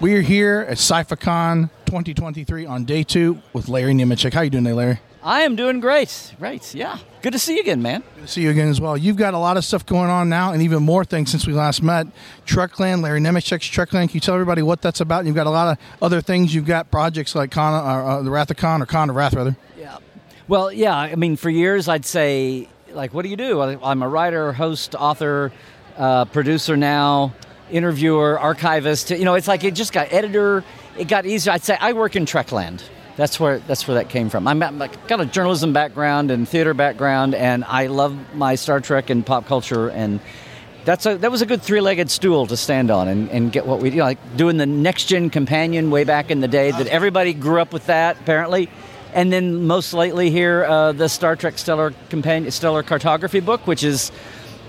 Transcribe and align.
We 0.00 0.14
are 0.14 0.22
here 0.22 0.64
at 0.66 0.78
SciFiCon 0.78 1.68
2023 1.84 2.64
on 2.64 2.86
day 2.86 3.02
two 3.02 3.42
with 3.52 3.68
Larry 3.68 3.92
Nemecek. 3.92 4.32
How 4.32 4.40
you 4.40 4.48
doing 4.48 4.64
today, 4.64 4.72
Larry? 4.72 5.00
I 5.22 5.42
am 5.42 5.56
doing 5.56 5.80
great. 5.80 6.34
Right, 6.38 6.74
yeah. 6.74 6.96
Good 7.20 7.34
to 7.34 7.38
see 7.38 7.56
you 7.56 7.60
again, 7.60 7.82
man. 7.82 8.02
Good 8.14 8.22
to 8.22 8.26
see 8.26 8.40
you 8.40 8.50
again 8.50 8.68
as 8.68 8.80
well. 8.80 8.96
You've 8.96 9.18
got 9.18 9.34
a 9.34 9.38
lot 9.38 9.58
of 9.58 9.64
stuff 9.66 9.84
going 9.84 10.08
on 10.08 10.30
now 10.30 10.52
and 10.52 10.62
even 10.62 10.82
more 10.82 11.04
things 11.04 11.30
since 11.30 11.46
we 11.46 11.52
last 11.52 11.82
met. 11.82 12.06
Trekland, 12.46 13.02
Larry 13.02 13.20
Nemecek's 13.20 13.68
Trekland. 13.68 14.08
Can 14.08 14.14
you 14.14 14.20
tell 14.20 14.32
everybody 14.32 14.62
what 14.62 14.80
that's 14.80 15.02
about? 15.02 15.26
You've 15.26 15.34
got 15.34 15.46
a 15.46 15.50
lot 15.50 15.72
of 15.76 15.84
other 16.00 16.22
things. 16.22 16.54
You've 16.54 16.64
got 16.64 16.90
projects 16.90 17.34
like 17.34 17.50
Con, 17.50 17.74
uh, 17.74 17.86
uh, 17.86 18.22
the 18.22 18.30
Wrath 18.30 18.50
of 18.50 18.56
Con 18.56 18.80
or 18.80 18.86
Con 18.86 19.10
of 19.10 19.16
Wrath, 19.16 19.34
rather. 19.34 19.54
Yeah. 19.78 19.98
Well, 20.48 20.72
yeah, 20.72 20.96
I 20.96 21.14
mean, 21.14 21.36
for 21.36 21.50
years 21.50 21.88
I'd 21.88 22.06
say, 22.06 22.68
like, 22.92 23.12
what 23.12 23.20
do 23.20 23.28
you 23.28 23.36
do? 23.36 23.60
I'm 23.60 24.02
a 24.02 24.08
writer, 24.08 24.54
host, 24.54 24.94
author, 24.94 25.52
uh, 25.98 26.24
producer 26.24 26.74
now, 26.74 27.34
interviewer, 27.72 28.38
archivist. 28.38 29.10
You 29.10 29.24
know, 29.24 29.34
it's 29.34 29.48
like 29.48 29.64
it 29.64 29.74
just 29.74 29.92
got 29.92 30.12
editor. 30.12 30.64
It 30.98 31.08
got 31.08 31.26
easier. 31.26 31.52
I'd 31.52 31.62
say 31.62 31.76
I 31.80 31.92
work 31.92 32.16
in 32.16 32.24
Trekland. 32.26 32.82
That's 33.16 33.38
where 33.38 33.58
that's 33.58 33.86
where 33.86 33.96
that 33.96 34.08
came 34.08 34.30
from. 34.30 34.46
I'm, 34.48 34.62
I'm 34.62 34.78
got 34.78 35.20
a 35.20 35.26
journalism 35.26 35.72
background 35.72 36.30
and 36.30 36.48
theater 36.48 36.74
background, 36.74 37.34
and 37.34 37.64
I 37.64 37.88
love 37.88 38.16
my 38.34 38.54
Star 38.54 38.80
Trek 38.80 39.10
and 39.10 39.26
pop 39.26 39.46
culture, 39.46 39.90
and 39.90 40.20
that's 40.84 41.04
a 41.06 41.16
that 41.18 41.30
was 41.30 41.42
a 41.42 41.46
good 41.46 41.62
three-legged 41.62 42.10
stool 42.10 42.46
to 42.46 42.56
stand 42.56 42.90
on 42.90 43.08
and, 43.08 43.28
and 43.30 43.52
get 43.52 43.66
what 43.66 43.80
we 43.80 43.90
you 43.90 43.96
know, 43.96 44.04
like 44.04 44.36
doing 44.36 44.56
the 44.56 44.66
next 44.66 45.04
gen 45.04 45.28
companion 45.28 45.90
way 45.90 46.04
back 46.04 46.30
in 46.30 46.40
the 46.40 46.48
day 46.48 46.70
that 46.70 46.86
everybody 46.86 47.34
grew 47.34 47.60
up 47.60 47.72
with 47.72 47.86
that 47.86 48.18
apparently, 48.20 48.70
and 49.12 49.32
then 49.32 49.66
most 49.66 49.92
lately 49.92 50.30
here 50.30 50.64
uh, 50.64 50.92
the 50.92 51.08
Star 51.08 51.36
Trek 51.36 51.58
Stellar 51.58 51.92
Companion 52.08 52.50
Stellar 52.50 52.82
Cartography 52.82 53.40
book, 53.40 53.66
which 53.66 53.84
is 53.84 54.10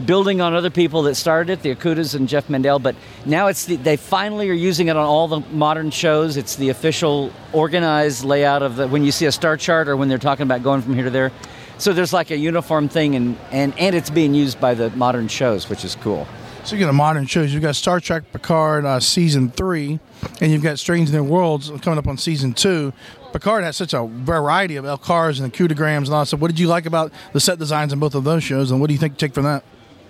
building 0.06 0.42
on 0.42 0.54
other 0.54 0.70
people 0.70 1.04
that 1.04 1.16
started 1.16 1.54
it, 1.54 1.62
the 1.62 1.76
Okudas 1.76 2.16
and 2.16 2.28
Jeff 2.28 2.50
Mandel. 2.50 2.80
But 2.80 2.96
now 3.26 3.48
it's 3.48 3.66
the, 3.66 3.76
they 3.76 3.98
finally 3.98 4.50
are 4.50 4.54
using 4.54 4.88
it 4.88 4.96
on 4.96 5.06
all 5.06 5.28
the 5.28 5.40
modern 5.52 5.92
shows. 5.92 6.38
It's 6.38 6.56
the 6.56 6.70
official 6.70 7.32
organized 7.54 8.24
layout 8.24 8.64
of 8.64 8.76
the 8.76 8.88
when 8.88 9.04
you 9.04 9.12
see 9.12 9.26
a 9.26 9.32
star 9.32 9.58
chart 9.58 9.88
or 9.88 9.96
when 9.96 10.10
they're 10.10 10.18
talking 10.18 10.44
about 10.44 10.64
going 10.64 10.82
from 10.82 10.96
here 10.96 11.06
to 11.06 11.10
there. 11.10 11.32
So 11.78 11.94
there's 11.94 12.14
like 12.14 12.30
a 12.30 12.38
uniform 12.38 12.90
thing, 12.90 13.16
and, 13.16 13.38
and, 13.50 13.74
and 13.80 13.96
it's 13.96 14.12
being 14.12 14.36
used 14.36 14.60
by 14.62 14.76
the 14.76 14.92
modern 14.92 15.28
shows, 15.28 15.68
which 15.68 15.84
is 15.84 15.96
cool. 15.96 16.28
Speaking 16.64 16.88
of 16.88 16.94
modern 16.94 17.26
shows, 17.26 17.52
you've 17.52 17.64
got 17.64 17.76
Star 17.76 18.00
Trek 18.00 18.32
Picard 18.32 18.86
uh, 18.86 19.00
season 19.00 19.50
three, 19.50 20.00
and 20.40 20.52
you've 20.52 20.62
got 20.62 20.78
Strange 20.78 21.12
New 21.12 21.24
Worlds 21.24 21.72
coming 21.82 21.98
up 21.98 22.08
on 22.08 22.18
season 22.20 22.54
two. 22.54 22.94
Picard 23.34 23.64
has 23.64 23.78
such 23.78 23.96
a 23.96 24.06
variety 24.06 24.76
of 24.76 24.86
LCARS 24.86 25.42
and 25.42 25.52
okudagrams 25.52 26.06
and 26.06 26.10
all 26.10 26.20
that 26.20 26.28
stuff. 26.28 26.40
What 26.40 26.50
did 26.50 26.60
you 26.60 26.68
like 26.68 26.86
about 26.86 27.12
the 27.34 27.40
set 27.40 27.58
designs 27.58 27.94
in 27.94 28.00
both 28.00 28.14
of 28.14 28.26
those 28.26 28.44
shows, 28.44 28.70
and 28.70 28.80
what 28.80 28.88
do 28.88 28.94
you 28.94 29.00
think 29.00 29.14
you 29.14 29.18
take 29.18 29.34
from 29.34 29.46
that? 29.46 29.64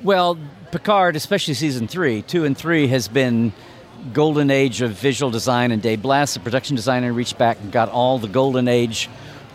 Well, 0.03 0.37
Picard, 0.71 1.15
especially 1.15 1.53
season 1.53 1.87
three, 1.87 2.23
two 2.23 2.45
and 2.45 2.57
three, 2.57 2.87
has 2.87 3.07
been 3.07 3.53
golden 4.13 4.49
age 4.49 4.81
of 4.81 4.93
visual 4.93 5.29
design, 5.29 5.71
and 5.71 5.79
Dave 5.79 6.01
Blass, 6.01 6.33
the 6.33 6.39
production 6.39 6.75
designer, 6.75 7.13
reached 7.13 7.37
back 7.37 7.59
and 7.59 7.71
got 7.71 7.89
all 7.89 8.17
the 8.17 8.27
golden 8.27 8.67
age 8.67 9.09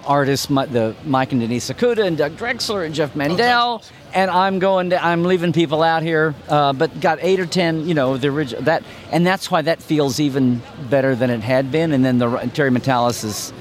artists, 0.05 0.47
the 0.47 0.94
Mike 1.05 1.33
and 1.33 1.41
Denise 1.41 1.69
Okuda, 1.69 2.06
and 2.06 2.16
Doug 2.16 2.36
Drexler, 2.36 2.86
and 2.86 2.94
Jeff 2.94 3.16
Mandel. 3.16 3.83
And 4.14 4.30
I'm 4.30 4.61
going 4.61 4.91
to, 4.91 5.05
I'm 5.05 5.25
leaving 5.25 5.53
people 5.53 5.83
out 5.83 6.05
here, 6.05 6.33
uh, 6.48 6.72
but 6.72 7.00
got 7.00 7.19
eight 7.22 7.41
or 7.41 7.47
ten, 7.47 7.88
you 7.88 7.94
know, 7.94 8.16
the 8.16 8.28
original 8.28 8.62
that, 8.62 8.84
and 9.10 9.27
that's 9.27 9.50
why 9.50 9.62
that 9.62 9.83
feels 9.83 10.20
even 10.20 10.62
better 10.88 11.16
than 11.16 11.28
it 11.28 11.41
had 11.41 11.72
been. 11.72 11.91
And 11.91 12.05
then 12.05 12.19
the 12.19 12.38
Terry 12.55 12.70
Matalas 12.70 13.22
has 13.22 13.53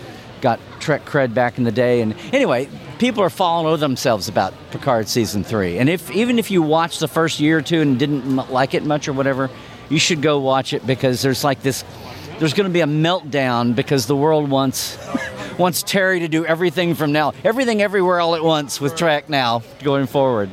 got 0.41 0.59
Trek 0.79 1.03
cred 1.05 1.33
back 1.33 1.57
in 1.57 1.63
the 1.63 1.71
day. 1.71 2.01
And 2.01 2.15
anyway, 2.31 2.69
people 2.99 3.23
are 3.23 3.29
falling 3.29 3.67
over 3.67 3.77
themselves 3.77 4.27
about 4.27 4.53
Picard 4.71 5.07
season 5.07 5.43
three. 5.43 5.77
And 5.77 5.89
if 5.89 6.11
even 6.11 6.39
if 6.39 6.51
you 6.51 6.61
watched 6.61 6.99
the 6.99 7.07
first 7.07 7.39
year 7.39 7.57
or 7.57 7.61
two 7.61 7.81
and 7.81 7.99
didn't 7.99 8.35
like 8.51 8.73
it 8.73 8.83
much 8.83 9.07
or 9.07 9.13
whatever, 9.13 9.49
you 9.89 9.99
should 9.99 10.21
go 10.21 10.39
watch 10.39 10.73
it 10.73 10.85
because 10.85 11.21
there's 11.21 11.43
like 11.43 11.61
this. 11.61 11.83
There's 12.39 12.53
going 12.53 12.67
to 12.67 12.73
be 12.73 12.81
a 12.81 12.85
meltdown 12.85 13.75
because 13.75 14.07
the 14.07 14.15
world 14.15 14.49
wants 14.49 14.97
wants 15.57 15.83
Terry 15.83 16.19
to 16.19 16.27
do 16.27 16.45
everything 16.45 16.95
from 16.95 17.11
now, 17.11 17.33
everything 17.43 17.81
everywhere 17.81 18.19
all 18.19 18.35
at 18.35 18.43
once 18.43 18.81
with 18.81 18.95
Trek 18.95 19.29
now 19.29 19.63
going 19.83 20.07
forward. 20.07 20.49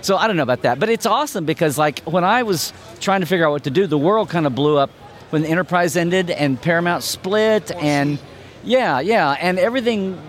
So 0.00 0.16
I 0.16 0.28
don't 0.28 0.36
know 0.36 0.44
about 0.44 0.62
that, 0.62 0.78
but 0.78 0.88
it's 0.88 1.04
awesome 1.04 1.44
because 1.46 1.76
like 1.76 2.00
when 2.00 2.24
I 2.24 2.44
was 2.44 2.72
trying 3.00 3.20
to 3.20 3.26
figure 3.26 3.46
out 3.46 3.50
what 3.50 3.64
to 3.64 3.70
do, 3.70 3.86
the 3.86 3.98
world 3.98 4.28
kind 4.28 4.46
of 4.46 4.54
blew 4.54 4.78
up 4.78 4.90
when 5.30 5.42
the 5.42 5.48
Enterprise 5.48 5.96
ended 5.96 6.30
and 6.30 6.60
Paramount 6.60 7.02
split 7.02 7.72
and 7.72 8.18
yeah, 8.62 9.00
yeah, 9.00 9.36
and 9.40 9.58
everything 9.58 10.20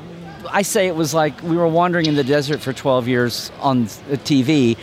I 0.51 0.61
say 0.61 0.87
it 0.87 0.95
was 0.95 1.13
like 1.13 1.41
we 1.43 1.55
were 1.55 1.67
wandering 1.67 2.05
in 2.05 2.15
the 2.15 2.23
desert 2.23 2.59
for 2.61 2.73
12 2.73 3.07
years 3.07 3.51
on 3.59 3.85
TV. 3.85 4.77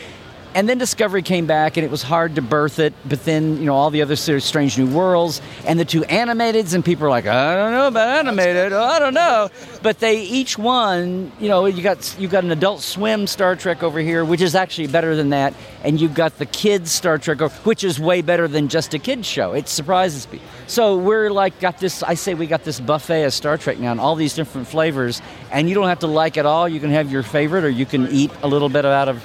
And 0.55 0.69
then 0.69 0.79
Discovery 0.79 1.23
came 1.23 1.47
back, 1.47 1.77
and 1.77 1.85
it 1.85 1.91
was 1.91 2.03
hard 2.03 2.37
to 2.37 2.43
birth 2.43 2.79
it. 2.79 2.95
But 3.05 3.25
then, 3.25 3.59
you 3.59 3.65
know, 3.65 3.75
all 3.75 3.91
the 3.91 4.03
other 4.03 4.15
Strange 4.15 4.79
New 4.79 4.87
Worlds, 4.87 5.43
and 5.67 5.81
the 5.81 5.85
two 5.85 6.03
animateds, 6.03 6.75
and 6.75 6.85
people 6.85 7.07
are 7.07 7.11
like, 7.11 7.27
I 7.27 7.57
don't 7.57 7.73
know 7.73 7.89
about 7.89 8.19
animated, 8.19 8.73
oh, 8.73 8.81
I 8.81 9.01
don't 9.01 9.15
know. 9.15 9.49
But 9.83 9.99
they 9.99 10.23
each 10.23 10.57
one, 10.57 11.33
you 11.41 11.49
know, 11.49 11.67
you 11.67 11.83
got 11.83 12.17
you 12.21 12.29
got 12.29 12.45
an 12.45 12.53
Adult 12.53 12.83
Swim 12.83 13.27
Star 13.27 13.57
Trek 13.57 13.83
over 13.83 13.99
here, 13.99 14.25
which 14.25 14.41
is 14.41 14.55
actually 14.55 14.87
better 14.87 15.17
than 15.17 15.31
that, 15.31 15.55
and 15.83 16.01
you've 16.01 16.15
got 16.15 16.39
the 16.39 16.47
kids 16.47 16.93
Star 16.93 17.19
Trek, 17.19 17.41
which 17.67 17.83
is 17.83 17.99
way 17.99 18.23
better 18.23 18.47
than 18.47 18.69
just 18.69 18.95
a 18.95 18.99
kids 19.01 19.27
show. 19.27 19.55
It 19.55 19.69
surprises 19.69 20.31
me. 20.31 20.41
So 20.69 20.97
we're 20.97 21.31
like 21.31 21.59
got 21.59 21.81
this. 21.81 22.05
I 22.05 22.15
say 22.15 22.35
we 22.35 22.47
got 22.47 22.63
this 22.63 22.79
buffet 22.79 23.25
of 23.25 23.33
Star 23.33 23.59
Trek 23.59 23.81
now, 23.81 23.91
and 23.91 24.01
all 24.01 24.15
these 24.15 24.35
different 24.35 24.69
flavors, 24.69 25.21
and 25.51 25.69
you 25.69 25.75
don't 25.75 25.89
have 25.89 26.01
to 26.01 26.07
like 26.07 26.37
it 26.37 26.47
all. 26.47 26.69
You 26.69 26.79
can 26.79 26.91
have 26.91 27.11
your 27.11 27.25
favorite, 27.25 27.65
or 27.65 27.71
you 27.71 27.87
can 27.87 28.07
eat 28.09 28.31
a 28.43 28.47
little 28.47 28.69
bit 28.69 28.85
out 28.85 29.09
of 29.09 29.23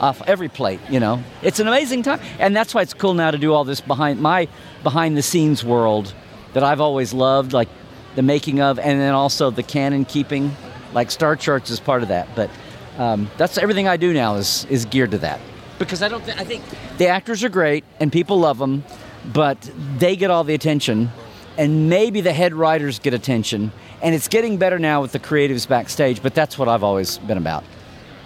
off 0.00 0.22
every 0.26 0.48
plate. 0.48 0.80
You 0.88 1.00
know, 1.00 1.22
it's 1.42 1.60
an 1.60 1.68
amazing 1.68 2.02
time, 2.02 2.20
and 2.38 2.56
that's 2.56 2.74
why 2.74 2.82
it's 2.82 2.94
cool 2.94 3.14
now 3.14 3.30
to 3.30 3.38
do 3.38 3.52
all 3.52 3.64
this 3.64 3.80
behind 3.80 4.20
my 4.20 4.48
behind 4.82 5.16
the 5.16 5.22
scenes 5.22 5.62
world 5.62 6.14
that 6.54 6.64
I've 6.64 6.80
always 6.80 7.12
loved, 7.12 7.52
like 7.52 7.68
the 8.16 8.22
making 8.22 8.60
of, 8.60 8.78
and 8.78 9.00
then 9.00 9.14
also 9.14 9.50
the 9.50 9.62
canon 9.62 10.04
keeping. 10.04 10.54
Like 10.92 11.12
Star 11.12 11.36
Charts 11.36 11.70
is 11.70 11.78
part 11.78 12.02
of 12.02 12.08
that, 12.08 12.28
but 12.34 12.50
um, 12.98 13.30
that's 13.36 13.56
everything 13.58 13.86
I 13.86 13.96
do 13.96 14.12
now 14.12 14.34
is 14.34 14.66
is 14.68 14.84
geared 14.86 15.12
to 15.12 15.18
that 15.18 15.40
because 15.78 16.02
I 16.02 16.08
don't. 16.08 16.24
Th- 16.24 16.36
I 16.36 16.44
think 16.44 16.64
the 16.98 17.08
actors 17.08 17.44
are 17.44 17.48
great 17.48 17.84
and 18.00 18.10
people 18.10 18.40
love 18.40 18.58
them, 18.58 18.84
but 19.32 19.70
they 19.98 20.16
get 20.16 20.30
all 20.30 20.42
the 20.42 20.54
attention, 20.54 21.10
and 21.56 21.88
maybe 21.88 22.20
the 22.20 22.32
head 22.32 22.54
writers 22.54 22.98
get 22.98 23.14
attention, 23.14 23.70
and 24.02 24.14
it's 24.14 24.28
getting 24.28 24.56
better 24.56 24.78
now 24.78 25.00
with 25.00 25.12
the 25.12 25.20
creatives 25.20 25.68
backstage. 25.68 26.22
But 26.22 26.34
that's 26.34 26.58
what 26.58 26.68
I've 26.68 26.82
always 26.82 27.18
been 27.18 27.38
about. 27.38 27.62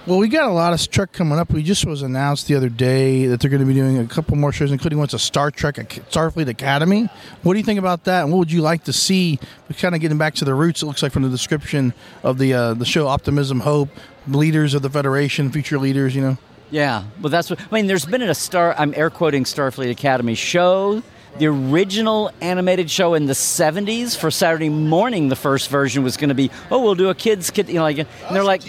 Well, 0.07 0.19
we 0.19 0.29
got 0.29 0.51
a 0.51 0.53
lot 0.53 0.75
of 0.75 0.91
Trek 0.91 1.13
coming 1.13 1.39
up. 1.39 1.51
We 1.51 1.63
just 1.63 1.87
was 1.87 2.03
announced 2.03 2.47
the 2.47 2.57
other 2.57 2.69
day 2.69 3.25
that 3.27 3.41
they're 3.41 3.49
going 3.49 3.63
to 3.63 3.67
be 3.67 3.73
doing 3.73 3.97
a 3.97 4.07
couple 4.07 4.37
more 4.37 4.53
shows, 4.53 4.71
including 4.71 4.99
one's 4.99 5.15
a 5.15 5.19
Star 5.19 5.51
Trek 5.51 5.77
Starfleet 5.77 6.47
Academy. 6.47 7.09
What 7.43 7.55
do 7.55 7.59
you 7.59 7.65
think 7.65 7.79
about 7.79 8.05
that? 8.05 8.25
And 8.25 8.31
what 8.31 8.41
would 8.41 8.53
you 8.53 8.61
like 8.61 8.85
to 8.85 8.93
see? 8.93 9.39
We're 9.67 9.79
kind 9.79 9.95
of 9.95 10.03
getting 10.03 10.19
back 10.19 10.35
to 10.35 10.45
the 10.45 10.55
roots. 10.55 10.83
It 10.83 10.87
looks 10.87 11.03
like 11.03 11.13
from 11.13 11.23
the 11.23 11.31
description 11.31 11.95
of 12.23 12.37
the 12.37 12.53
uh, 12.53 12.75
the 12.75 12.85
show, 12.85 13.09
Optimism, 13.09 13.61
Hope, 13.61 13.89
leaders 14.29 14.75
of 14.75 14.83
the 14.83 14.91
Federation, 14.91 15.51
future 15.51 15.79
leaders. 15.79 16.15
You 16.15 16.21
know. 16.21 16.39
Yeah, 16.71 17.05
well, 17.23 17.31
that's 17.31 17.49
what 17.49 17.59
I 17.59 17.75
mean. 17.75 17.87
There's 17.87 18.05
been 18.05 18.21
a 18.21 18.35
star. 18.35 18.75
I'm 18.77 18.93
air 18.95 19.09
quoting 19.09 19.45
Starfleet 19.45 19.91
Academy 19.91 20.35
show. 20.35 21.03
The 21.39 21.47
original 21.47 22.31
animated 22.43 22.91
show 22.91 23.15
in 23.15 23.27
the 23.27 23.33
70s 23.33 24.17
for 24.17 24.31
Saturday 24.31 24.69
morning, 24.69 25.31
the 25.31 25.37
first 25.37 25.69
version 25.69 26.05
was 26.05 26.17
going 26.17 26.29
to 26.29 26.35
be, 26.35 26.49
oh, 26.71 26.81
we'll 26.81 26.95
do 26.95 27.09
a 27.09 27.15
kids 27.15 27.51
kid, 27.51 27.67
you 27.67 27.75
know, 27.75 27.83
like, 27.83 27.99
and 27.99 28.07
they're 28.31 28.45
like, 28.45 28.63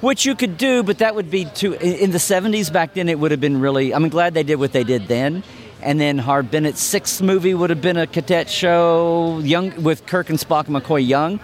which 0.00 0.24
you 0.24 0.34
could 0.34 0.56
do, 0.56 0.82
but 0.82 0.98
that 0.98 1.14
would 1.14 1.30
be 1.30 1.44
too. 1.44 1.74
In 1.74 2.10
the 2.10 2.18
70s 2.18 2.72
back 2.72 2.94
then, 2.94 3.08
it 3.08 3.18
would 3.18 3.30
have 3.30 3.40
been 3.40 3.60
really. 3.60 3.92
I'm 3.94 4.08
glad 4.08 4.34
they 4.34 4.42
did 4.42 4.56
what 4.56 4.72
they 4.72 4.84
did 4.84 5.08
then. 5.08 5.42
And 5.82 5.98
then 5.98 6.18
Harve 6.18 6.50
Bennett's 6.50 6.82
sixth 6.82 7.22
movie 7.22 7.54
would 7.54 7.70
have 7.70 7.80
been 7.80 7.96
a 7.96 8.06
cadet 8.06 8.50
show, 8.50 9.38
young 9.42 9.82
with 9.82 10.04
Kirk 10.06 10.28
and 10.28 10.38
Spock 10.38 10.66
and 10.66 10.76
McCoy 10.76 11.06
Young. 11.06 11.40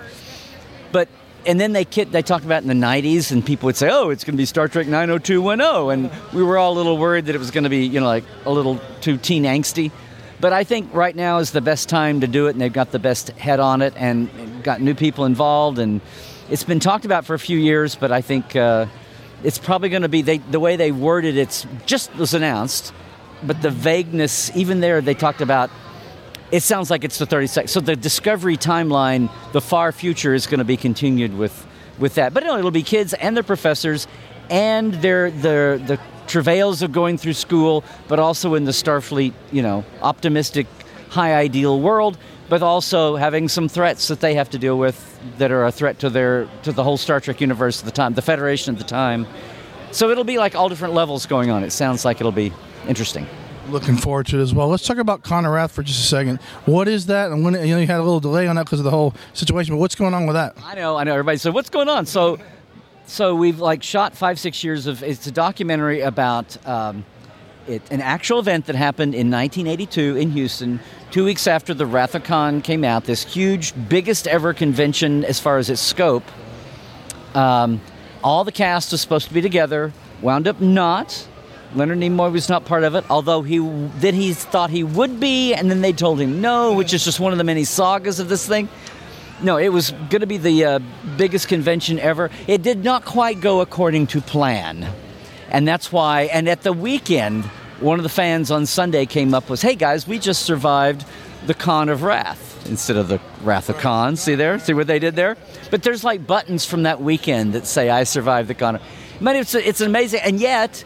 But 0.93 1.09
and 1.47 1.61
then 1.61 1.73
they 1.73 1.85
kid, 1.85 2.13
they 2.13 2.23
talked 2.23 2.45
about 2.45 2.63
in 2.63 2.69
the 2.69 2.75
90s, 2.75 3.31
and 3.31 3.45
people 3.45 3.67
would 3.67 3.77
say, 3.77 3.89
"Oh, 3.91 4.11
it's 4.11 4.25
going 4.25 4.35
to 4.35 4.39
be 4.39 4.45
Star 4.45 4.69
Trek 4.69 4.89
90210," 4.89 5.91
and 5.91 6.11
we 6.35 6.43
were 6.43 6.59
all 6.59 6.73
a 6.73 6.77
little 6.77 6.99
worried 6.99 7.27
that 7.27 7.35
it 7.35 7.39
was 7.39 7.51
going 7.51 7.65
to 7.65 7.71
be, 7.71 7.87
you 7.87 8.01
know, 8.01 8.07
like 8.07 8.25
a 8.45 8.51
little 8.51 8.81
too 9.01 9.17
teen 9.17 9.45
angsty. 9.45 9.91
But 10.39 10.53
I 10.53 10.65
think 10.65 10.93
right 10.93 11.17
now 11.17 11.39
is 11.39 11.53
the 11.53 11.63
best 11.63 11.89
time 11.89 12.21
to 12.21 12.27
do 12.27 12.49
it, 12.49 12.51
and 12.51 12.61
they've 12.61 12.73
got 12.73 12.91
the 12.93 12.99
best 12.99 13.31
head 13.31 13.61
on 13.61 13.81
it, 13.81 13.95
and 13.97 14.29
got 14.63 14.83
new 14.83 14.95
people 14.95 15.25
involved, 15.25 15.79
and 15.79 16.03
it's 16.51 16.65
been 16.65 16.81
talked 16.81 17.05
about 17.05 17.25
for 17.25 17.35
a 17.35 17.39
few 17.39 17.59
years. 17.59 17.95
But 17.95 18.13
I 18.13 18.21
think 18.21 18.57
uh, 18.57 18.87
it's 19.43 19.59
probably 19.59 19.89
going 19.89 20.03
to 20.03 20.09
be 20.09 20.23
they, 20.23 20.39
the 20.39 20.61
way 20.61 20.77
they 20.77 20.93
worded 20.93 21.37
it's 21.37 21.67
just 21.87 22.15
was 22.17 22.35
announced, 22.35 22.93
but 23.43 23.63
the 23.63 23.71
vagueness, 23.71 24.55
even 24.57 24.81
there, 24.81 25.01
they 25.01 25.15
talked 25.15 25.41
about 25.41 25.71
it 26.51 26.63
sounds 26.63 26.91
like 26.91 27.05
it's 27.05 27.19
the 27.19 27.27
32nd. 27.27 27.69
So 27.69 27.81
the 27.81 27.97
Discovery 27.97 28.57
timeline, 28.57 29.31
the 29.53 29.61
far 29.61 29.93
future, 29.93 30.33
is 30.35 30.47
going 30.47 30.59
to 30.59 30.65
be 30.65 30.77
continued 30.77 31.37
with 31.37 31.67
with 31.99 32.15
that. 32.17 32.35
But 32.35 32.45
no, 32.45 32.59
it'll 32.59 32.71
be 32.71 32.83
kids 32.83 33.15
and 33.15 33.37
their 33.37 33.43
professors, 33.43 34.07
and 34.51 34.95
their 34.95 35.31
the 35.31 35.83
the 35.85 36.01
travails 36.27 36.83
of 36.83 36.93
going 36.93 37.19
through 37.19 37.33
school, 37.33 37.85
but 38.09 38.19
also 38.19 38.55
in 38.55 38.65
the 38.65 38.73
Starfleet, 38.73 39.33
you 39.53 39.63
know, 39.63 39.85
optimistic, 40.03 40.67
high 41.09 41.35
ideal 41.35 41.81
world, 41.81 42.19
but 42.49 42.63
also 42.63 43.17
having 43.17 43.49
some 43.49 43.69
threats 43.69 44.09
that 44.09 44.21
they 44.21 44.35
have 44.35 44.51
to 44.51 44.59
deal 44.59 44.79
with 44.79 45.19
that 45.39 45.51
are 45.51 45.65
a 45.65 45.73
threat 45.73 45.99
to 46.01 46.11
their 46.11 46.49
to 46.63 46.73
the 46.73 46.85
whole 46.85 46.97
Star 46.97 47.21
Trek 47.21 47.41
universe 47.41 47.81
at 47.81 47.85
the 47.85 47.91
time, 47.91 48.15
the 48.15 48.23
Federation 48.23 48.75
at 48.75 48.79
the 48.79 48.87
time. 48.87 49.27
So 49.93 50.11
it'll 50.11 50.25
be 50.25 50.39
like 50.39 50.55
all 50.55 50.69
different 50.69 50.95
levels 50.95 51.27
going 51.27 51.51
on. 51.51 51.65
It 51.65 51.71
sounds 51.71 52.05
like 52.05 52.21
it'll 52.21 52.33
be 52.33 52.53
interesting. 52.89 53.27
Looking 53.69 53.97
forward 53.97 54.27
to 54.27 54.39
it 54.39 54.43
as 54.43 54.55
well. 54.55 54.69
Let's 54.69 54.87
talk 54.87 54.99
about 54.99 55.25
Con 55.25 55.45
of 55.45 55.53
Wrath 55.53 55.73
for 55.73 55.83
just 55.83 55.99
a 55.99 56.07
second. 56.07 56.41
What 56.67 56.87
is 56.87 57.07
that? 57.07 57.33
And 57.33 57.45
when 57.45 57.55
you 57.55 57.75
know 57.75 57.81
you 57.81 57.87
had 57.87 57.99
a 57.99 58.03
little 58.03 58.21
delay 58.21 58.47
on 58.47 58.55
that 58.57 58.67
because 58.67 58.79
of 58.79 58.85
the 58.85 58.93
whole 58.93 59.13
situation, 59.33 59.75
but 59.75 59.79
what's 59.79 59.97
going 59.97 60.15
on 60.15 60.27
with 60.27 60.35
that? 60.35 60.57
I 60.63 60.75
know, 60.77 60.97
I 60.97 61.03
know. 61.03 61.13
Everybody 61.13 61.39
said, 61.39 61.53
"What's 61.53 61.71
going 61.71 61.89
on?" 61.89 62.07
So, 62.07 62.39
so 63.07 63.35
we've 63.35 63.59
like 63.59 63.83
shot 63.83 64.17
five, 64.17 64.39
six 64.39 64.63
years 64.63 64.87
of. 64.87 65.03
It's 65.03 65.27
a 65.27 65.33
documentary 65.33 66.03
about 66.03 66.65
um, 66.65 67.05
it, 67.69 67.83
an 67.91 68.01
actual 68.01 68.39
event 68.39 68.67
that 68.67 68.77
happened 68.77 69.15
in 69.15 69.31
1982 69.31 70.17
in 70.17 70.31
Houston, 70.31 70.81
two 71.11 71.25
weeks 71.25 71.47
after 71.47 71.75
the 71.75 71.87
Wrath 71.87 72.15
of 72.15 72.25
Khan 72.25 72.61
came 72.63 72.85
out. 72.85 73.05
This 73.05 73.25
huge, 73.25 73.73
biggest 73.89 74.27
ever 74.27 74.55
convention 74.55 75.25
as 75.25 75.41
far 75.41 75.59
as 75.59 75.71
its 75.71 75.81
scope. 75.81 76.25
Um, 77.35 77.81
all 78.23 78.45
the 78.45 78.53
cast 78.53 78.93
was 78.93 79.01
supposed 79.01 79.29
to 79.29 79.35
be 79.35 79.41
together, 79.41 79.93
wound 80.23 80.49
up 80.49 80.61
not. 80.61 81.27
Leonard 81.75 81.99
Nimoy 81.99 82.33
was 82.33 82.49
not 82.49 82.65
part 82.65 82.85
of 82.85 82.95
it, 82.95 83.05
although 83.11 83.43
he 83.43 83.59
then 83.99 84.15
he 84.15 84.33
thought 84.33 84.71
he 84.71 84.85
would 84.85 85.21
be, 85.21 85.53
and 85.53 85.71
then 85.71 85.81
they 85.81 85.93
told 85.93 86.21
him 86.21 86.41
no, 86.41 86.73
which 86.73 86.95
is 86.95 87.05
just 87.05 87.21
one 87.21 87.33
of 87.33 87.39
the 87.39 87.45
many 87.45 87.65
sagas 87.65 88.21
of 88.21 88.29
this 88.29 88.47
thing. 88.47 88.69
No, 89.43 89.59
it 89.59 89.69
was 89.69 89.91
going 89.91 90.21
to 90.21 90.27
be 90.27 90.39
the 90.39 90.65
uh, 90.65 90.79
biggest 91.19 91.49
convention 91.49 91.99
ever. 91.99 92.31
It 92.47 92.63
did 92.63 92.83
not 92.83 93.05
quite 93.05 93.41
go 93.41 93.61
according 93.61 94.07
to 94.09 94.23
plan, 94.23 94.91
and 95.51 95.67
that's 95.67 95.93
why. 95.93 96.23
And 96.33 96.49
at 96.49 96.63
the 96.63 96.73
weekend, 96.73 97.45
one 97.81 97.99
of 97.99 98.03
the 98.03 98.09
fans 98.09 98.51
on 98.51 98.67
Sunday 98.67 99.07
came 99.07 99.35
up 99.35 99.49
was, 99.49 99.63
"Hey 99.63 99.75
guys, 99.75 100.07
we 100.07 100.19
just 100.19 100.43
survived 100.43 101.05
the 101.47 101.55
Con 101.55 101.89
of 101.89 102.03
Wrath 102.03 102.67
instead 102.69 102.97
of 102.97 103.09
the 103.09 103.21
Wrath 103.43 103.69
of 103.69 103.79
Con." 103.79 104.17
See 104.17 104.35
there? 104.35 104.59
See 104.59 104.73
what 104.73 104.87
they 104.87 104.99
did 104.99 105.17
there? 105.17 105.37
But 105.71 105.83
there's 105.83 106.05
like 106.05 106.27
buttons 106.27 106.65
from 106.65 106.85
that 106.85 107.01
weekend 107.03 107.53
that 107.53 107.67
say, 107.67 107.91
"I 107.91 108.05
survived 108.05 108.49
the 108.49 108.55
Con." 108.55 108.77
I 108.77 108.81
mean, 109.25 109.37
it's 109.37 109.55
it's 109.55 109.81
amazing, 109.81 110.21
and 110.25 110.41
yet 110.41 110.85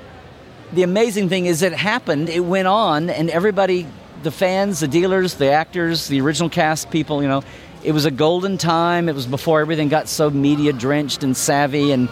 the 0.72 0.82
amazing 0.84 1.28
thing 1.28 1.46
is 1.46 1.62
it 1.62 1.72
happened, 1.72 2.28
it 2.28 2.40
went 2.40 2.68
on, 2.68 3.10
and 3.10 3.28
everybody, 3.30 3.86
the 4.22 4.30
fans, 4.30 4.80
the 4.80 4.86
dealers, 4.86 5.34
the 5.34 5.50
actors, 5.50 6.06
the 6.06 6.20
original 6.20 6.48
cast 6.48 6.90
people, 6.90 7.22
you 7.22 7.28
know, 7.28 7.42
it 7.82 7.92
was 7.92 8.04
a 8.04 8.10
golden 8.10 8.56
time. 8.56 9.08
It 9.08 9.14
was 9.14 9.26
before 9.26 9.60
everything 9.60 9.88
got 9.88 10.06
so 10.06 10.30
media 10.30 10.72
drenched 10.72 11.24
and 11.24 11.36
savvy, 11.36 11.90
and 11.92 12.08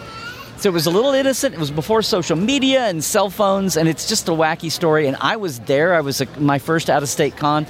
so 0.59 0.69
it 0.69 0.73
was 0.73 0.85
a 0.85 0.91
little 0.91 1.13
innocent. 1.13 1.55
It 1.55 1.59
was 1.59 1.71
before 1.71 2.01
social 2.01 2.35
media 2.35 2.87
and 2.87 3.03
cell 3.03 3.29
phones, 3.29 3.77
and 3.77 3.87
it's 3.87 4.09
just 4.09 4.27
a 4.27 4.31
wacky 4.31 4.69
story. 4.69 5.07
And 5.07 5.15
I 5.21 5.37
was 5.37 5.59
there. 5.61 5.95
I 5.95 6.01
was 6.01 6.19
a, 6.21 6.25
my 6.39 6.59
first 6.59 6.89
out 6.89 7.01
of 7.01 7.09
state 7.09 7.37
con, 7.37 7.65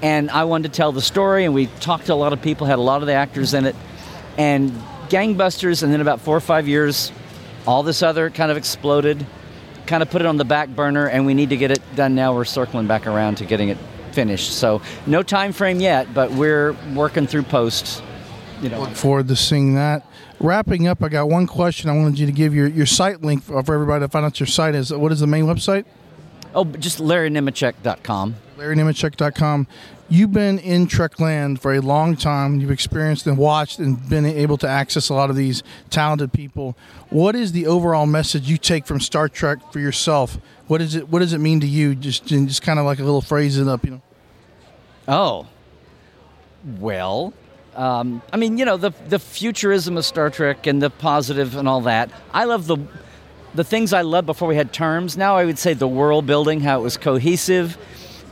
and 0.00 0.30
I 0.30 0.44
wanted 0.44 0.72
to 0.72 0.76
tell 0.76 0.92
the 0.92 1.02
story. 1.02 1.44
And 1.44 1.54
we 1.54 1.66
talked 1.80 2.06
to 2.06 2.12
a 2.12 2.14
lot 2.14 2.32
of 2.32 2.40
people, 2.40 2.66
had 2.66 2.78
a 2.78 2.82
lot 2.82 3.02
of 3.02 3.06
the 3.06 3.14
actors 3.14 3.52
in 3.52 3.66
it, 3.66 3.74
and 4.38 4.70
gangbusters. 5.08 5.82
And 5.82 5.92
then 5.92 6.00
about 6.00 6.20
four 6.20 6.36
or 6.36 6.40
five 6.40 6.68
years, 6.68 7.10
all 7.66 7.82
this 7.82 8.02
other 8.02 8.30
kind 8.30 8.50
of 8.50 8.56
exploded 8.56 9.26
kind 9.90 10.04
of 10.04 10.10
put 10.10 10.22
it 10.22 10.26
on 10.26 10.36
the 10.36 10.44
back 10.44 10.68
burner, 10.68 11.08
and 11.08 11.26
we 11.26 11.34
need 11.34 11.50
to 11.50 11.56
get 11.56 11.72
it 11.72 11.82
done 11.96 12.14
now. 12.14 12.32
We're 12.32 12.44
circling 12.44 12.86
back 12.86 13.08
around 13.08 13.38
to 13.38 13.44
getting 13.44 13.70
it 13.70 13.78
finished. 14.12 14.52
So 14.52 14.82
no 15.04 15.24
time 15.24 15.52
frame 15.52 15.80
yet, 15.80 16.14
but 16.14 16.30
we're 16.30 16.76
working 16.94 17.26
through 17.26 17.42
posts. 17.42 18.00
You 18.60 18.68
know. 18.68 18.80
Look 18.80 18.90
forward 18.90 19.28
to 19.28 19.36
seeing 19.36 19.74
that. 19.74 20.06
Wrapping 20.38 20.86
up, 20.86 21.02
I 21.02 21.08
got 21.08 21.28
one 21.28 21.46
question. 21.46 21.90
I 21.90 21.96
wanted 21.96 22.18
you 22.18 22.26
to 22.26 22.32
give 22.32 22.54
your, 22.54 22.66
your 22.66 22.86
site 22.86 23.22
link 23.22 23.42
for 23.42 23.58
everybody 23.58 24.04
to 24.04 24.08
find 24.08 24.24
out 24.24 24.38
your 24.38 24.46
site 24.46 24.74
is. 24.74 24.92
What 24.92 25.12
is 25.12 25.20
the 25.20 25.26
main 25.26 25.44
website? 25.44 25.84
Oh, 26.54 26.64
just 26.64 26.98
LarryNemecek.com. 26.98 28.34
LarryNemecek.com. 28.56 29.66
You've 30.08 30.32
been 30.32 30.58
in 30.58 30.88
Trekland 30.88 31.60
for 31.60 31.72
a 31.72 31.80
long 31.80 32.16
time. 32.16 32.60
You've 32.60 32.72
experienced 32.72 33.28
and 33.28 33.38
watched 33.38 33.78
and 33.78 34.08
been 34.08 34.26
able 34.26 34.58
to 34.58 34.68
access 34.68 35.08
a 35.08 35.14
lot 35.14 35.30
of 35.30 35.36
these 35.36 35.62
talented 35.88 36.32
people. 36.32 36.76
What 37.10 37.36
is 37.36 37.52
the 37.52 37.66
overall 37.68 38.06
message 38.06 38.48
you 38.50 38.58
take 38.58 38.86
from 38.86 38.98
Star 38.98 39.28
Trek 39.28 39.58
for 39.72 39.78
yourself? 39.78 40.38
What 40.66 40.80
is 40.80 40.96
it? 40.96 41.08
What 41.08 41.20
does 41.20 41.32
it 41.32 41.38
mean 41.38 41.60
to 41.60 41.66
you? 41.66 41.94
Just, 41.94 42.26
just 42.26 42.62
kind 42.62 42.80
of 42.80 42.84
like 42.84 42.98
a 42.98 43.04
little 43.04 43.20
phrase 43.20 43.56
it 43.56 43.68
up, 43.68 43.84
you 43.84 43.92
know. 43.92 44.02
Oh, 45.06 45.46
well, 46.78 47.32
um, 47.76 48.22
I 48.32 48.36
mean, 48.36 48.58
you 48.58 48.64
know, 48.64 48.76
the 48.76 48.90
the 49.08 49.18
futurism 49.18 49.96
of 49.96 50.04
Star 50.04 50.30
Trek 50.30 50.66
and 50.66 50.82
the 50.82 50.90
positive 50.90 51.56
and 51.56 51.68
all 51.68 51.82
that. 51.82 52.10
I 52.32 52.44
love 52.44 52.66
the 52.66 52.78
the 53.54 53.64
things 53.64 53.92
I 53.92 54.02
loved 54.02 54.26
before 54.26 54.48
we 54.48 54.56
had 54.56 54.72
terms. 54.72 55.16
Now 55.16 55.36
I 55.36 55.44
would 55.44 55.58
say 55.58 55.74
the 55.74 55.88
world 55.88 56.26
building, 56.26 56.60
how 56.60 56.80
it 56.80 56.82
was 56.82 56.96
cohesive, 56.96 57.78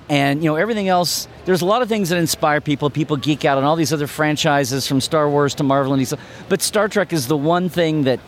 and 0.09 0.43
you 0.43 0.51
know 0.51 0.57
everything 0.57 0.89
else. 0.89 1.29
There's 1.45 1.63
a 1.63 1.67
lot 1.67 1.83
of 1.83 1.89
things 1.89 2.09
that 2.11 2.19
inspire 2.19 2.61
people. 2.61 2.91
People 2.91 3.17
geek 3.17 3.45
out 3.45 3.59
on 3.59 3.65
all 3.65 3.77
these 3.77 3.93
other 3.93 4.07
franchises 4.07 4.87
from 4.87 5.01
Star 5.01 5.29
Wars 5.29 5.55
to 5.57 5.63
Marvel 5.63 5.93
and 5.93 6.01
these, 6.01 6.15
but 6.49 6.61
Star 6.61 6.89
Trek 6.89 7.13
is 7.13 7.29
the 7.29 7.37
one 7.37 7.69
thing 7.69 8.05
that 8.05 8.21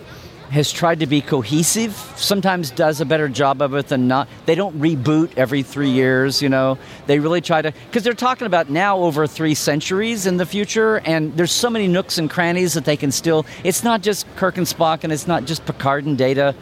has 0.50 0.72
tried 0.72 1.00
to 1.00 1.06
be 1.06 1.20
cohesive. 1.20 1.94
Sometimes 2.16 2.70
does 2.70 3.00
a 3.00 3.04
better 3.04 3.28
job 3.28 3.62
of 3.62 3.74
it 3.74 3.88
than 3.88 4.08
not. 4.08 4.28
They 4.46 4.54
don't 4.54 4.78
reboot 4.80 5.30
every 5.36 5.62
three 5.62 5.90
years. 5.90 6.42
You 6.42 6.48
know, 6.48 6.78
they 7.06 7.18
really 7.18 7.40
try 7.40 7.62
to 7.62 7.72
because 7.86 8.02
they're 8.02 8.14
talking 8.14 8.46
about 8.46 8.68
now 8.68 8.98
over 8.98 9.26
three 9.26 9.54
centuries 9.54 10.26
in 10.26 10.36
the 10.36 10.46
future, 10.46 10.96
and 10.96 11.36
there's 11.36 11.52
so 11.52 11.70
many 11.70 11.86
nooks 11.86 12.18
and 12.18 12.28
crannies 12.28 12.74
that 12.74 12.84
they 12.84 12.96
can 12.96 13.12
still. 13.12 13.46
It's 13.64 13.84
not 13.84 14.02
just 14.02 14.26
Kirk 14.36 14.56
and 14.58 14.66
Spock, 14.66 15.04
and 15.04 15.12
it's 15.12 15.26
not 15.26 15.44
just 15.44 15.64
Picard 15.66 16.04
and 16.04 16.18
Data. 16.18 16.54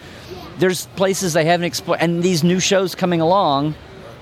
There's 0.58 0.86
places 0.96 1.32
they 1.32 1.44
haven't 1.44 1.66
explored, 1.66 2.00
and 2.00 2.22
these 2.22 2.44
new 2.44 2.60
shows 2.60 2.94
coming 2.94 3.20
along. 3.20 3.74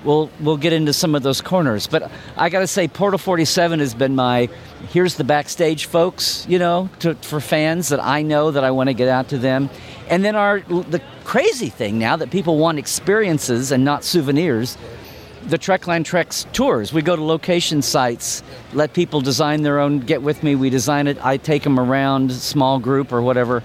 We'll, 0.03 0.29
we'll 0.39 0.57
get 0.57 0.73
into 0.73 0.93
some 0.93 1.15
of 1.15 1.23
those 1.23 1.41
corners. 1.41 1.87
But 1.87 2.11
I 2.37 2.49
got 2.49 2.59
to 2.59 2.67
say, 2.67 2.87
Portal 2.87 3.17
47 3.17 3.79
has 3.79 3.93
been 3.93 4.15
my 4.15 4.49
here's 4.89 5.15
the 5.15 5.23
backstage 5.23 5.85
folks, 5.85 6.45
you 6.47 6.59
know, 6.59 6.89
to, 6.99 7.15
for 7.15 7.39
fans 7.39 7.89
that 7.89 8.03
I 8.03 8.21
know 8.21 8.51
that 8.51 8.63
I 8.63 8.71
want 8.71 8.89
to 8.89 8.93
get 8.93 9.09
out 9.09 9.29
to 9.29 9.37
them. 9.37 9.69
And 10.09 10.23
then 10.23 10.35
our 10.35 10.61
the 10.61 11.01
crazy 11.23 11.69
thing 11.69 11.99
now 11.99 12.15
that 12.15 12.31
people 12.31 12.57
want 12.57 12.79
experiences 12.79 13.71
and 13.71 13.83
not 13.83 14.03
souvenirs, 14.03 14.77
the 15.43 15.57
Trekland 15.57 16.05
Treks 16.05 16.45
tours. 16.53 16.91
We 16.91 17.01
go 17.01 17.15
to 17.15 17.23
location 17.23 17.81
sites, 17.81 18.43
let 18.73 18.93
people 18.93 19.21
design 19.21 19.63
their 19.63 19.79
own. 19.79 19.99
Get 19.99 20.21
with 20.21 20.43
me. 20.43 20.55
We 20.55 20.69
design 20.69 21.07
it. 21.07 21.23
I 21.25 21.37
take 21.37 21.63
them 21.63 21.79
around, 21.79 22.31
small 22.31 22.79
group 22.79 23.11
or 23.11 23.21
whatever, 23.21 23.63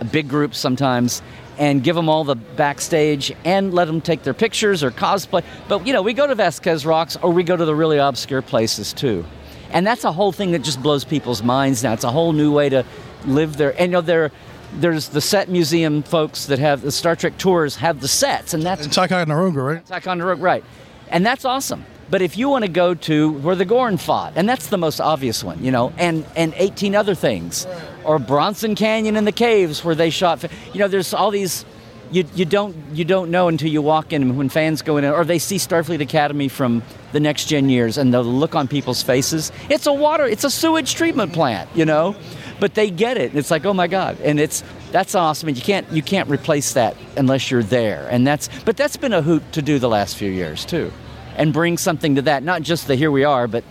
a 0.00 0.04
big 0.04 0.28
group 0.28 0.54
sometimes, 0.54 1.22
and 1.60 1.84
give 1.84 1.94
them 1.94 2.08
all 2.08 2.24
the 2.24 2.34
backstage 2.34 3.32
and 3.44 3.72
let 3.72 3.84
them 3.84 4.00
take 4.00 4.22
their 4.22 4.34
pictures 4.34 4.82
or 4.82 4.90
cosplay. 4.90 5.44
But 5.68 5.86
you 5.86 5.92
know, 5.92 6.02
we 6.02 6.14
go 6.14 6.26
to 6.26 6.34
Vasquez 6.34 6.84
Rocks 6.86 7.16
or 7.22 7.30
we 7.30 7.44
go 7.44 7.56
to 7.56 7.64
the 7.64 7.74
really 7.74 7.98
obscure 7.98 8.42
places 8.42 8.92
too. 8.92 9.24
And 9.70 9.86
that's 9.86 10.04
a 10.04 10.10
whole 10.10 10.32
thing 10.32 10.50
that 10.52 10.62
just 10.62 10.82
blows 10.82 11.04
people's 11.04 11.42
minds 11.42 11.84
now. 11.84 11.92
It's 11.92 12.02
a 12.02 12.10
whole 12.10 12.32
new 12.32 12.52
way 12.52 12.70
to 12.70 12.84
live 13.26 13.58
there. 13.58 13.72
And 13.78 13.92
you 13.92 13.98
know, 13.98 14.00
there, 14.00 14.32
there's 14.74 15.10
the 15.10 15.20
set 15.20 15.50
museum 15.50 16.02
folks 16.02 16.46
that 16.46 16.58
have 16.58 16.80
the 16.80 16.90
Star 16.90 17.14
Trek 17.14 17.36
tours 17.38 17.76
have 17.76 18.00
the 18.00 18.08
sets, 18.08 18.54
and 18.54 18.62
that's 18.62 18.84
and 18.84 18.92
Ticonderoga, 18.92 19.60
right? 19.60 19.86
Ticonderoga, 19.86 20.40
right? 20.42 20.64
And 21.08 21.26
that's 21.26 21.44
awesome. 21.44 21.84
But 22.10 22.22
if 22.22 22.36
you 22.36 22.48
want 22.48 22.64
to 22.64 22.70
go 22.70 22.94
to 22.94 23.30
where 23.38 23.54
the 23.54 23.64
Gorn 23.64 23.96
fought, 23.96 24.32
and 24.34 24.48
that's 24.48 24.66
the 24.66 24.78
most 24.78 25.00
obvious 25.00 25.44
one, 25.44 25.62
you 25.62 25.70
know, 25.70 25.92
and 25.96 26.26
and 26.34 26.52
18 26.56 26.96
other 26.96 27.14
things, 27.14 27.66
or 28.04 28.18
Bronson 28.18 28.74
Canyon 28.74 29.16
in 29.16 29.24
the 29.24 29.32
caves 29.32 29.84
where 29.84 29.94
they 29.94 30.10
shot, 30.10 30.44
you 30.72 30.80
know, 30.80 30.88
there's 30.88 31.14
all 31.14 31.30
these 31.30 31.64
you, 32.10 32.24
you 32.34 32.44
don't 32.44 32.76
you 32.92 33.04
don't 33.04 33.30
know 33.30 33.48
until 33.48 33.68
you 33.68 33.82
walk 33.82 34.12
in 34.12 34.36
when 34.36 34.48
fans 34.48 34.82
go 34.82 34.96
in 34.96 35.04
or 35.04 35.24
they 35.24 35.38
see 35.38 35.56
Starfleet 35.56 36.00
Academy 36.00 36.48
from 36.48 36.82
the 37.12 37.20
next 37.20 37.46
gen 37.46 37.68
years 37.68 37.96
and 37.96 38.12
the 38.12 38.22
look 38.22 38.54
on 38.54 38.66
people's 38.68 39.02
faces. 39.02 39.52
It's 39.68 39.86
a 39.86 39.92
water, 39.92 40.26
it's 40.26 40.44
a 40.44 40.50
sewage 40.50 40.94
treatment 40.94 41.32
plant, 41.32 41.70
you 41.74 41.84
know, 41.84 42.16
but 42.58 42.74
they 42.74 42.90
get 42.90 43.16
it. 43.16 43.36
It's 43.36 43.50
like 43.50 43.64
oh 43.64 43.74
my 43.74 43.86
god, 43.86 44.20
and 44.20 44.40
it's 44.40 44.64
that's 44.90 45.14
awesome. 45.14 45.48
And 45.48 45.56
you 45.56 45.62
can't 45.62 45.90
you 45.92 46.02
can't 46.02 46.28
replace 46.28 46.72
that 46.72 46.96
unless 47.16 47.50
you're 47.50 47.62
there. 47.62 48.08
And 48.10 48.26
that's 48.26 48.48
but 48.64 48.76
that's 48.76 48.96
been 48.96 49.12
a 49.12 49.22
hoot 49.22 49.52
to 49.52 49.62
do 49.62 49.78
the 49.78 49.88
last 49.88 50.16
few 50.16 50.30
years 50.30 50.64
too, 50.64 50.92
and 51.40 51.52
bring 51.52 51.78
something 51.78 52.14
to 52.16 52.22
that. 52.22 52.42
Not 52.42 52.62
just 52.62 52.86
the 52.86 52.94
here 52.94 53.10
we 53.10 53.24
are, 53.24 53.48
but 53.48 53.64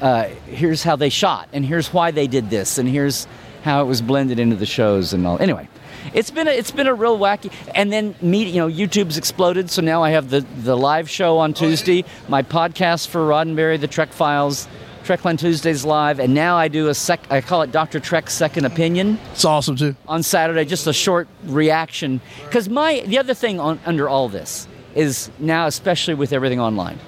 uh, 0.00 0.24
here's 0.46 0.82
how 0.82 0.96
they 0.96 1.10
shot, 1.10 1.48
and 1.52 1.64
here's 1.64 1.92
why 1.92 2.10
they 2.10 2.26
did 2.26 2.50
this, 2.50 2.78
and 2.78 2.88
here's 2.88 3.26
how 3.62 3.82
it 3.82 3.84
was 3.84 4.00
blended 4.00 4.38
into 4.38 4.56
the 4.56 4.66
shows 4.66 5.12
and 5.12 5.26
all. 5.26 5.38
Anyway 5.38 5.68
it's 6.14 6.30
been 6.30 6.48
a, 6.48 6.50
it's 6.50 6.70
been 6.70 6.86
a 6.86 6.94
real 6.94 7.18
wacky. 7.18 7.52
And 7.74 7.92
then 7.92 8.14
me, 8.20 8.44
you 8.44 8.56
know, 8.56 8.68
YouTube's 8.68 9.18
exploded, 9.18 9.70
so 9.70 9.82
now 9.82 10.02
I 10.02 10.10
have 10.10 10.30
the 10.30 10.40
the 10.62 10.76
live 10.76 11.08
show 11.08 11.38
on 11.38 11.54
Tuesday, 11.54 12.04
my 12.28 12.42
podcast 12.42 13.08
for 13.08 13.20
Roddenberry, 13.20 13.80
the 13.80 13.88
Trek 13.88 14.12
Files. 14.12 14.68
Trekland 15.04 15.38
Tuesdays 15.38 15.82
live, 15.84 16.20
and 16.20 16.34
now 16.34 16.56
I 16.56 16.68
do 16.68 16.88
a 16.88 16.94
sec. 16.94 17.20
I 17.30 17.40
call 17.40 17.62
it 17.62 17.72
Doctor 17.72 17.98
Trek's 17.98 18.34
Second 18.34 18.66
Opinion. 18.66 19.18
It's 19.32 19.46
awesome 19.46 19.74
too. 19.74 19.96
On 20.06 20.22
Saturday, 20.22 20.66
just 20.66 20.86
a 20.86 20.92
short 20.92 21.26
reaction. 21.44 22.20
Because 22.44 22.68
my 22.68 23.00
the 23.06 23.18
other 23.18 23.32
thing 23.32 23.58
on, 23.58 23.80
under 23.86 24.08
all 24.10 24.28
this 24.28 24.68
is 24.94 25.30
now, 25.38 25.66
especially 25.66 26.14
with 26.14 26.32
everything 26.32 26.60
online, 26.60 26.98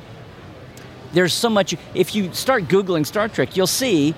there's 1.13 1.33
so 1.33 1.49
much. 1.49 1.75
If 1.95 2.15
you 2.15 2.33
start 2.33 2.65
googling 2.65 3.07
Star 3.07 3.29
Trek, 3.29 3.57
you'll 3.57 3.67
see 3.67 4.15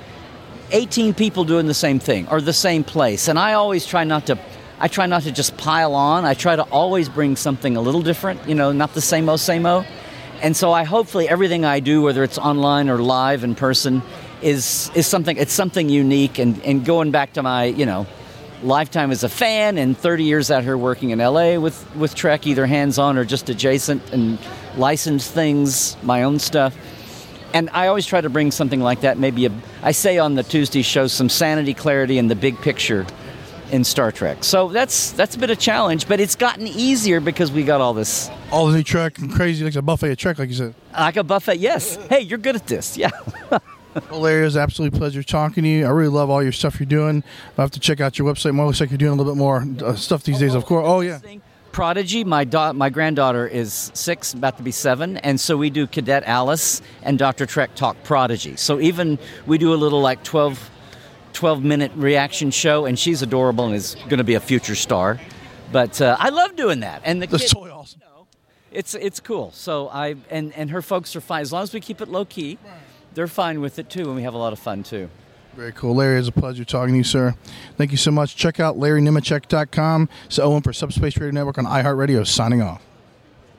18 0.71 1.15
people 1.15 1.45
doing 1.45 1.67
the 1.67 1.75
same 1.75 1.99
thing 1.99 2.29
or 2.29 2.41
the 2.41 2.53
same 2.53 2.85
place. 2.85 3.29
And 3.29 3.39
I 3.39 3.55
always 3.55 3.87
try 3.87 4.05
not 4.05 4.27
to 4.27 4.39
I 4.79 4.89
try 4.89 5.07
not 5.07 5.23
to 5.23 5.33
just 5.33 5.57
pile 5.57 5.95
on. 5.95 6.25
I 6.25 6.35
try 6.35 6.57
to 6.57 6.63
always 6.65 7.09
bring 7.09 7.37
something 7.37 7.77
a 7.77 7.81
little 7.81 8.03
different, 8.03 8.49
you 8.49 8.55
know, 8.55 8.73
not 8.73 8.93
the 8.95 9.01
same 9.01 9.29
o 9.29 9.37
same 9.37 9.67
o. 9.67 9.85
And 10.43 10.57
so 10.57 10.73
I 10.73 10.85
hopefully 10.85 11.29
everything 11.29 11.65
I 11.65 11.81
do, 11.81 12.03
whether 12.03 12.23
it's 12.23 12.39
online 12.39 12.91
or 12.91 12.99
live 12.99 13.45
in 13.45 13.55
person, 13.55 14.03
is 14.43 14.91
is 14.95 15.07
something 15.07 15.37
it's 15.37 15.53
something 15.53 15.89
unique 15.89 16.39
and, 16.39 16.61
and 16.65 16.85
going 16.85 17.11
back 17.11 17.35
to 17.35 17.43
my, 17.43 17.65
you 17.65 17.87
know, 17.87 18.07
lifetime 18.64 19.11
as 19.11 19.23
a 19.25 19.28
fan 19.28 19.78
and 19.78 19.97
30 19.97 20.25
years 20.25 20.50
out 20.50 20.64
here 20.64 20.76
working 20.76 21.11
in 21.11 21.18
LA 21.18 21.59
with, 21.59 21.94
with 21.97 22.14
Trek, 22.14 22.47
either 22.47 22.66
hands 22.66 22.99
on 22.99 23.18
or 23.18 23.25
just 23.25 23.49
adjacent 23.49 24.12
and 24.12 24.38
licensed 24.76 25.30
things, 25.33 25.97
my 26.02 26.23
own 26.23 26.38
stuff. 26.38 26.76
And 27.52 27.71
I 27.71 27.87
always 27.87 28.06
try 28.06 28.21
to 28.21 28.28
bring 28.30 28.50
something 28.50 28.80
like 28.80 29.02
that. 29.02 29.18
Maybe 29.18 29.47
a, 29.47 29.52
I 29.83 29.92
say 29.92 30.18
on 30.18 30.35
the 30.35 30.42
Tuesday 30.42 30.83
show 30.83 31.06
some 31.06 31.28
sanity, 31.28 31.73
clarity, 31.75 32.18
and 32.18 32.28
the 32.30 32.35
big 32.35 32.59
picture 32.61 33.06
in 33.71 33.85
Star 33.85 34.11
Trek. 34.12 34.42
So 34.44 34.68
that's 34.68 35.12
that's 35.12 35.37
a 35.37 35.38
bit 35.38 35.50
of 35.50 35.59
a 35.59 35.61
challenge, 35.61 36.09
but 36.09 36.18
it's 36.21 36.35
gotten 36.37 36.66
easier 36.66 37.21
because 37.21 37.50
we 37.52 37.62
got 37.64 37.80
all 37.80 37.94
this 37.94 38.28
All 38.50 38.66
the 38.66 38.76
new 38.76 38.83
Trek 38.83 39.18
and 39.18 39.33
crazy, 39.33 39.64
like 39.64 39.75
a 39.76 39.83
buffet 39.83 40.11
of 40.11 40.16
Trek, 40.18 40.38
like 40.38 40.49
you 40.49 40.54
said. 40.54 40.75
like 40.92 41.16
a 41.16 41.25
buffet. 41.25 41.56
Yes. 41.59 41.97
Hey, 42.09 42.21
you're 42.21 42.38
good 42.38 42.56
at 42.56 42.66
this. 42.66 42.97
Yeah. 42.97 43.11
Well, 44.11 44.21
Larry, 44.21 44.47
it 44.47 44.57
absolutely 44.57 44.99
pleasure 44.99 45.23
talking 45.23 45.63
to 45.63 45.69
you. 45.69 45.87
I 45.87 45.91
really 45.91 46.09
love 46.11 46.31
all 46.31 46.43
your 46.43 46.53
stuff 46.53 46.81
you're 46.81 46.87
doing. 46.87 47.23
I 47.57 47.61
have 47.63 47.71
to 47.73 47.81
check 47.81 48.01
out 48.01 48.19
your 48.19 48.33
website 48.33 48.55
more. 48.55 48.67
Looks 48.67 48.81
like 48.81 48.91
you're 48.91 48.99
doing 48.99 49.13
a 49.13 49.15
little 49.15 49.33
bit 49.33 49.39
more 49.39 49.65
uh, 49.85 49.95
stuff 49.95 50.25
these 50.25 50.39
days, 50.41 50.55
of 50.55 50.65
course. 50.65 50.85
Oh, 50.87 51.01
yeah. 51.01 51.21
Prodigy, 51.73 52.23
my 52.23 52.45
da- 52.45 52.73
my 52.73 52.89
granddaughter 52.89 53.49
is 53.49 53.91
six, 53.95 54.33
about 54.33 54.57
to 54.59 54.63
be 54.63 54.71
seven, 54.71 55.17
and 55.19 55.41
so 55.41 55.57
we 55.57 55.71
do 55.71 55.89
Cadet 55.89 56.23
Alice 56.25 56.81
and 57.03 57.19
Dr. 57.19 57.47
Trek 57.47 57.75
talk 57.75 57.97
Prodigy. 58.05 58.55
So 58.55 58.79
even 58.81 59.19
we 59.45 59.59
do 59.59 59.75
a 59.75 59.77
little 59.77 60.01
like 60.01 60.23
12, 60.23 60.71
12 61.33 61.65
minute 61.65 61.91
reaction 61.97 62.53
show, 62.53 62.85
and 62.87 62.97
she's 62.97 63.23
adorable 63.23 63.67
and 63.67 63.75
is 63.75 63.97
going 64.09 64.19
to 64.19 64.25
be 64.25 64.35
a 64.35 64.41
future 64.41 64.77
star. 64.77 65.21
But 65.73 66.01
uh, 66.01 66.17
I 66.21 66.29
love 66.29 66.55
doing 66.55 66.81
that, 66.81 67.03
and 67.05 67.21
the 67.21 67.27
That's 67.27 67.53
totally 67.53 67.73
awesome. 67.73 68.01
it's 68.71 68.95
it's 68.95 69.19
cool. 69.19 69.51
So 69.51 69.89
I 69.89 70.15
and 70.31 70.53
and 70.53 70.71
her 70.71 70.81
folks 70.83 71.17
are 71.17 71.21
fine 71.21 71.43
as 71.43 71.53
long 71.53 71.65
as 71.65 71.75
we 71.75 71.81
keep 71.81 72.01
it 72.01 72.09
low 72.09 72.25
key. 72.25 72.57
They're 73.14 73.26
fine 73.26 73.61
with 73.61 73.78
it 73.78 73.88
too, 73.88 74.04
and 74.04 74.16
we 74.16 74.23
have 74.23 74.35
a 74.35 74.38
lot 74.38 74.52
of 74.52 74.59
fun 74.59 74.83
too. 74.83 75.09
Very 75.54 75.73
cool. 75.73 75.94
Larry, 75.94 76.18
it's 76.18 76.28
a 76.28 76.33
pleasure 76.33 76.64
talking 76.64 76.94
to 76.94 76.99
you, 76.99 77.04
sir. 77.04 77.35
Thank 77.76 77.92
you 77.92 77.97
so 77.97 78.11
much. 78.11 78.35
Check 78.35 78.59
out 78.59 78.76
LarryNemecek.com. 78.76 80.09
So 80.28 80.42
Owen 80.42 80.62
for 80.62 80.73
Subspace 80.73 81.16
Radio 81.16 81.30
Network 81.30 81.59
on 81.59 81.64
iHeartRadio 81.64 82.26
signing 82.26 82.61
off. 82.61 82.83